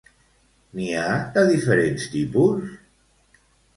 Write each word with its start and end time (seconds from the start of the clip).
N'hi 0.77 0.87
ha 1.01 1.03
de 1.35 1.43
diferents 1.51 2.07
tipus? 2.15 3.45